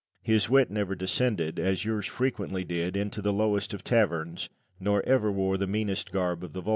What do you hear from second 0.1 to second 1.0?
His wit never